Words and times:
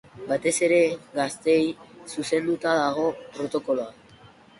Batez 0.29 0.51
ere, 0.67 0.77
gazteei 1.19 1.65
zuzenduta 2.13 2.73
dago 2.79 3.05
protokoloa. 3.37 4.27